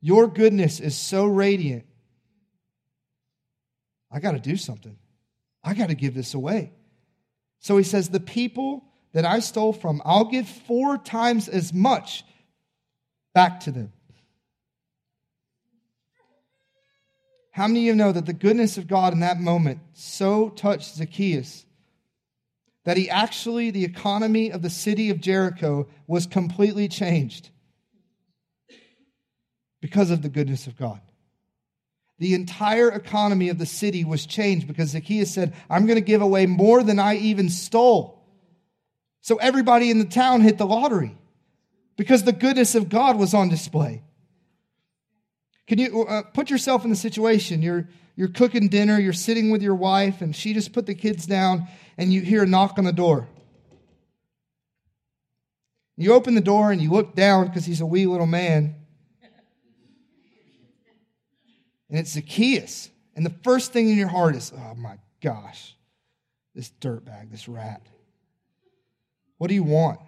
[0.00, 1.84] your goodness is so radiant.
[4.08, 4.96] I got to do something.
[5.64, 6.70] I got to give this away.
[7.58, 8.84] So he says, The people
[9.14, 12.22] that I stole from, I'll give four times as much
[13.34, 13.92] back to them.
[17.56, 20.94] How many of you know that the goodness of God in that moment so touched
[20.94, 21.66] Zacchaeus
[22.84, 27.50] that he actually, the economy of the city of Jericho was completely changed?
[29.86, 31.00] because of the goodness of God.
[32.18, 36.22] The entire economy of the city was changed because Zacchaeus said, I'm going to give
[36.22, 38.26] away more than I even stole.
[39.20, 41.16] So everybody in the town hit the lottery
[41.96, 44.02] because the goodness of God was on display.
[45.66, 47.60] Can you uh, put yourself in the situation?
[47.60, 51.26] You're, you're cooking dinner, you're sitting with your wife, and she just put the kids
[51.26, 51.66] down,
[51.98, 53.28] and you hear a knock on the door.
[55.96, 58.74] You open the door and you look down because he's a wee little man,
[61.88, 62.90] and it's Zacchaeus.
[63.14, 65.74] And the first thing in your heart is, oh my gosh,
[66.54, 67.80] this dirtbag, this rat.
[69.38, 70.00] What do you want?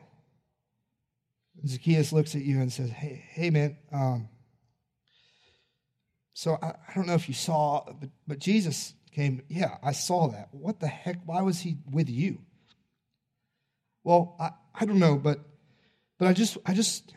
[1.66, 4.28] Zacchaeus looks at you and says, hey, hey man, um,
[6.39, 10.28] so I, I, don't know if you saw, but, but Jesus came, Yeah, I saw
[10.28, 10.51] that.
[10.53, 11.18] What the heck?
[11.26, 12.39] Why was he with you?
[14.05, 15.41] Well, I, I don't know, but
[16.16, 17.12] but I just I just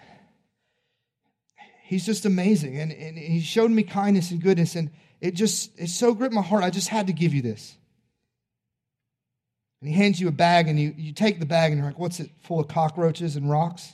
[1.83, 2.79] he's just amazing.
[2.79, 6.41] And, and he showed me kindness and goodness, and it just it so gripped my
[6.41, 6.63] heart.
[6.63, 7.77] I just had to give you this.
[9.81, 11.99] And he hands you a bag, and you, you take the bag, and you're like,
[11.99, 12.31] What's it?
[12.41, 13.93] Full of cockroaches and rocks?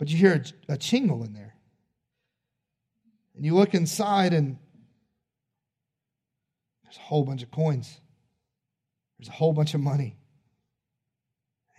[0.00, 1.49] But you hear a, a chingle in there.
[3.40, 4.58] And you look inside, and
[6.84, 7.98] there's a whole bunch of coins,
[9.18, 10.18] there's a whole bunch of money.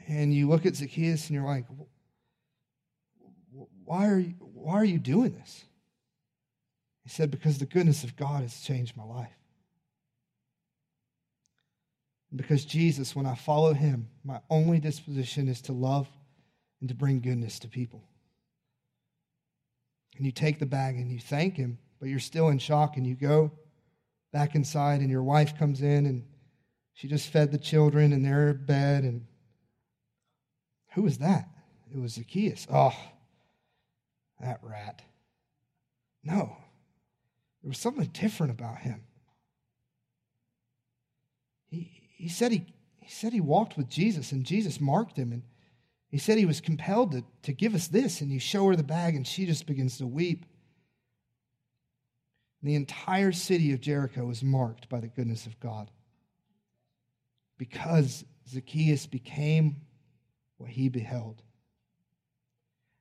[0.07, 1.67] And you look at Zacchaeus, and you're like,
[3.85, 5.63] Why are you, why are you doing this?
[7.03, 9.29] He said, Because the goodness of God has changed my life.
[12.35, 16.07] Because Jesus, when I follow him, my only disposition is to love
[16.79, 18.01] and to bring goodness to people.
[20.17, 23.07] And you take the bag and you thank him, but you're still in shock, and
[23.07, 23.51] you go
[24.31, 26.23] back inside, and your wife comes in and
[26.93, 29.03] she just fed the children in their bed.
[29.03, 29.25] And
[30.93, 31.47] who was that?
[31.93, 32.67] It was Zacchaeus.
[32.71, 32.95] Oh,
[34.39, 35.01] that rat.
[36.23, 36.55] No,
[37.61, 39.03] there was something different about him.
[41.67, 42.65] He, he said he,
[42.99, 45.43] he said he walked with Jesus and Jesus marked him and
[46.11, 48.83] he said he was compelled to, to give us this and you show her the
[48.83, 50.45] bag and she just begins to weep.
[52.61, 55.89] And The entire city of Jericho was marked by the goodness of God
[57.57, 59.77] because Zacchaeus became
[60.57, 61.41] what he beheld.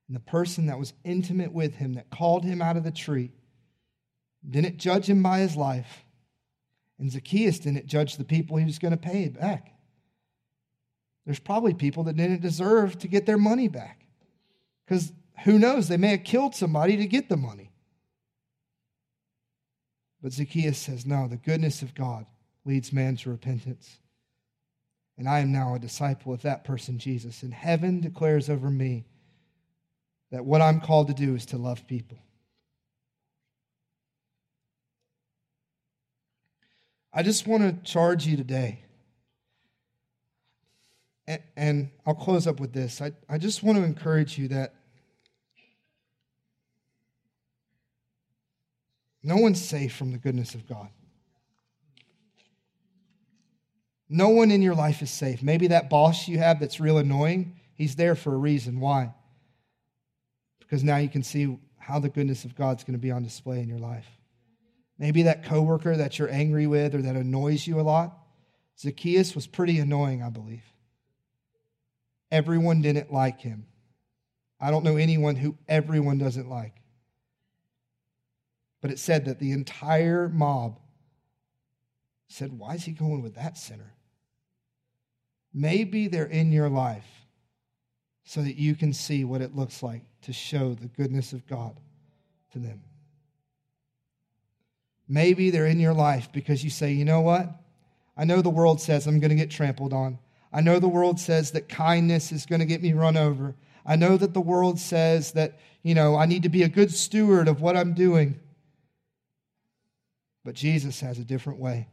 [0.07, 3.33] And the person that was intimate with him, that called him out of the tree,
[4.49, 6.05] didn't judge him by his life,
[6.99, 9.73] and Zacchaeus didn't judge the people he was going to pay back.
[11.25, 14.07] There's probably people that didn't deserve to get their money back.
[14.85, 15.13] Because
[15.45, 17.71] who knows, they may have killed somebody to get the money.
[20.23, 22.27] But Zacchaeus says, No, the goodness of God
[22.65, 23.99] leads man to repentance.
[25.17, 27.43] And I am now a disciple of that person, Jesus.
[27.43, 29.05] And heaven declares over me
[30.31, 32.19] that what I'm called to do is to love people.
[37.13, 38.85] I just want to charge you today.
[41.31, 43.01] And, and I'll close up with this.
[43.01, 44.75] I, I just want to encourage you that
[49.23, 50.89] no one's safe from the goodness of God.
[54.09, 55.41] No one in your life is safe.
[55.41, 58.81] Maybe that boss you have that's real annoying, he's there for a reason.
[58.81, 59.15] Why?
[60.59, 63.61] Because now you can see how the goodness of God's going to be on display
[63.61, 64.07] in your life.
[64.99, 68.19] Maybe that coworker that you're angry with or that annoys you a lot.
[68.81, 70.65] Zacchaeus was pretty annoying, I believe.
[72.31, 73.67] Everyone didn't like him.
[74.61, 76.75] I don't know anyone who everyone doesn't like.
[78.81, 80.79] But it said that the entire mob
[82.29, 83.95] said, Why is he going with that sinner?
[85.53, 87.07] Maybe they're in your life
[88.25, 91.79] so that you can see what it looks like to show the goodness of God
[92.53, 92.81] to them.
[95.09, 97.51] Maybe they're in your life because you say, you know what?
[98.17, 100.19] I know the world says I'm going to get trampled on.
[100.53, 103.55] I know the world says that kindness is going to get me run over.
[103.87, 106.93] I know that the world says that, you know, I need to be a good
[106.93, 108.41] steward of what I'm doing.
[110.45, 111.89] But Jesus has a different way.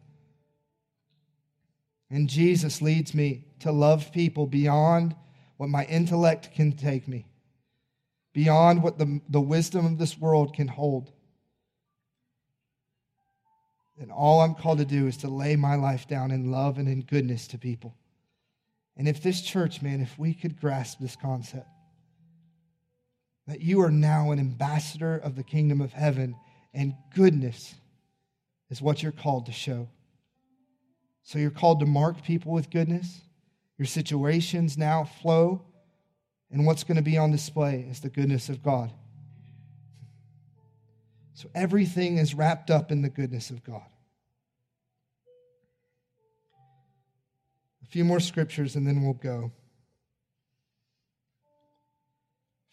[2.10, 5.16] And Jesus leads me to love people beyond
[5.58, 7.28] what my intellect can take me,
[8.34, 11.12] beyond what the, the wisdom of this world can hold.
[14.00, 16.88] And all I'm called to do is to lay my life down in love and
[16.88, 17.96] in goodness to people.
[18.98, 21.68] And if this church, man, if we could grasp this concept,
[23.46, 26.36] that you are now an ambassador of the kingdom of heaven,
[26.74, 27.76] and goodness
[28.70, 29.88] is what you're called to show.
[31.24, 33.22] So you're called to mark people with goodness.
[33.78, 35.62] Your situations now flow,
[36.52, 38.92] and what's going to be on display is the goodness of God.
[41.34, 43.86] So everything is wrapped up in the goodness of God.
[47.88, 49.52] A few more scriptures and then we'll go.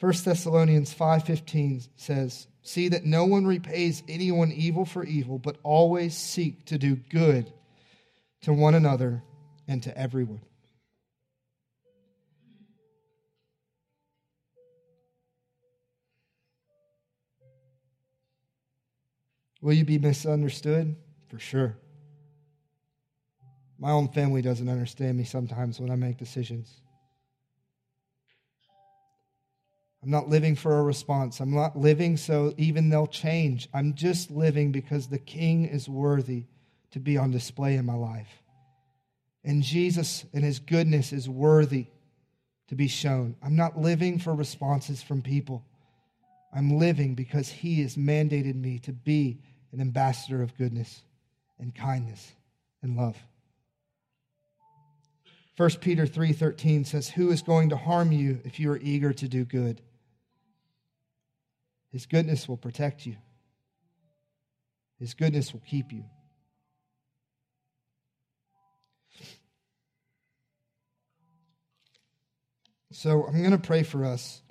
[0.00, 6.16] 1 Thessalonians 5:15 says, "See that no one repays anyone evil for evil, but always
[6.16, 7.52] seek to do good
[8.42, 9.22] to one another
[9.68, 10.42] and to everyone."
[19.62, 20.96] Will you be misunderstood?
[21.28, 21.78] For sure.
[23.84, 26.72] My own family doesn't understand me sometimes when I make decisions.
[30.02, 31.38] I'm not living for a response.
[31.38, 33.68] I'm not living so even they'll change.
[33.74, 36.46] I'm just living because the King is worthy
[36.92, 38.30] to be on display in my life.
[39.44, 41.88] And Jesus and his goodness is worthy
[42.68, 43.36] to be shown.
[43.42, 45.62] I'm not living for responses from people.
[46.54, 51.02] I'm living because he has mandated me to be an ambassador of goodness
[51.58, 52.32] and kindness
[52.80, 53.18] and love.
[55.56, 59.28] 1 Peter 3:13 says, "Who is going to harm you if you are eager to
[59.28, 59.82] do good?"
[61.90, 63.16] His goodness will protect you.
[64.98, 66.04] His goodness will keep you.
[72.90, 74.42] So I'm going to pray for us.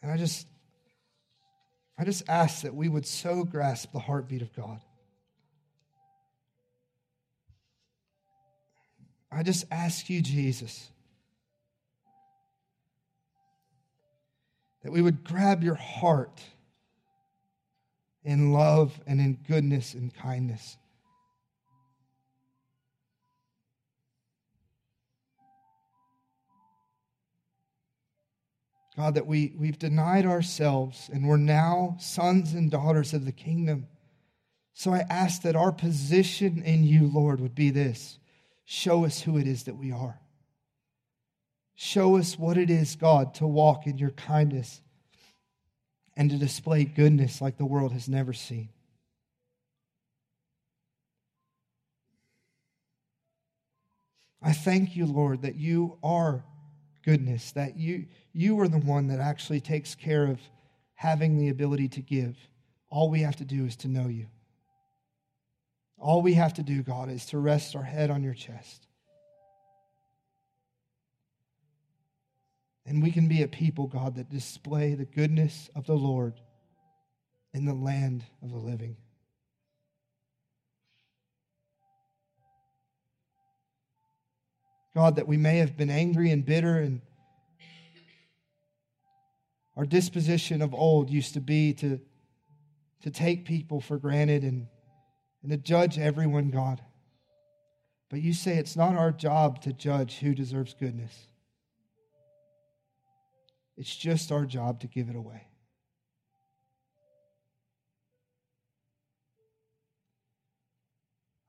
[0.00, 0.48] And I just
[1.96, 4.80] I just ask that we would so grasp the heartbeat of God.
[9.34, 10.88] I just ask you, Jesus,
[14.82, 16.42] that we would grab your heart
[18.24, 20.76] in love and in goodness and kindness.
[28.96, 33.86] God, that we, we've denied ourselves and we're now sons and daughters of the kingdom.
[34.74, 38.18] So I ask that our position in you, Lord, would be this
[38.64, 40.20] show us who it is that we are.
[41.74, 44.80] Show us what it is, God, to walk in your kindness
[46.16, 48.68] and to display goodness like the world has never seen.
[54.42, 56.44] I thank you, Lord, that you are
[57.04, 60.40] goodness, that you, you are the one that actually takes care of
[60.94, 62.36] having the ability to give.
[62.90, 64.26] All we have to do is to know you.
[66.02, 68.88] All we have to do, God, is to rest our head on your chest.
[72.84, 76.40] And we can be a people, God, that display the goodness of the Lord
[77.54, 78.96] in the land of the living.
[84.96, 87.00] God, that we may have been angry and bitter, and
[89.76, 92.00] our disposition of old used to be to,
[93.02, 94.66] to take people for granted and,
[95.42, 96.80] and to judge everyone, God.
[98.10, 101.26] But you say it's not our job to judge who deserves goodness.
[103.76, 105.48] It's just our job to give it away.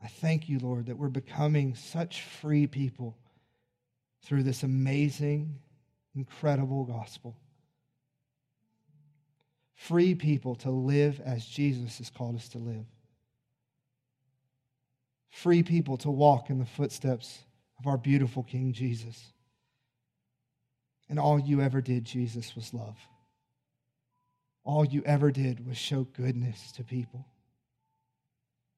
[0.02, 3.18] I thank you, Lord, that we're becoming such free people
[4.24, 5.60] through this amazing,
[6.16, 7.38] incredible gospel.
[9.76, 12.86] Free people to live as Jesus has called us to live.
[15.44, 17.39] Free people to walk in the footsteps
[17.78, 19.22] of our beautiful King Jesus.
[21.10, 22.96] And all you ever did, Jesus, was love.
[24.64, 27.28] All you ever did was show goodness to people.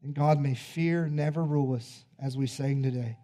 [0.02, 3.20] And God, may fear never rule us, as we sang today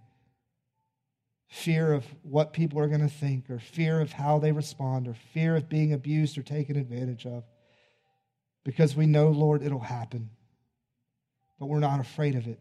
[1.48, 5.16] fear of what people are going to think, or fear of how they respond, or
[5.34, 7.44] fear of being abused or taken advantage of.
[8.64, 10.30] Because we know, Lord, it'll happen.
[11.60, 12.60] But we're not afraid of it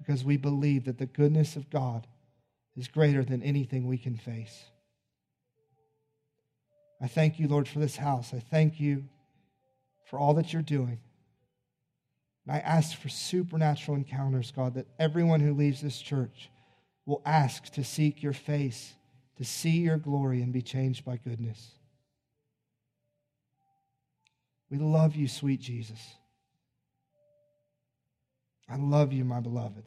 [0.00, 2.06] because we believe that the goodness of God
[2.76, 4.64] is greater than anything we can face.
[7.00, 8.32] I thank you, Lord, for this house.
[8.34, 9.04] I thank you
[10.08, 10.98] for all that you're doing.
[12.46, 16.50] And I ask for supernatural encounters, God, that everyone who leaves this church
[17.06, 18.94] will ask to seek your face,
[19.36, 21.72] to see your glory, and be changed by goodness.
[24.70, 26.00] We love you, sweet Jesus.
[28.70, 29.84] I love you, my beloved.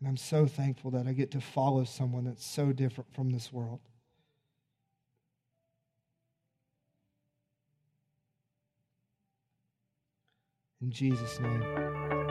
[0.00, 3.52] And I'm so thankful that I get to follow someone that's so different from this
[3.52, 3.80] world.
[10.80, 12.21] In Jesus' name.